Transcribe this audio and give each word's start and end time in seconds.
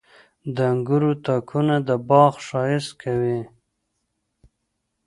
•د 0.55 0.57
انګورو 0.71 1.11
تاکونه 1.25 1.75
د 1.87 1.89
باغ 2.09 2.33
ښایست 2.47 2.91
کوي. 3.01 3.41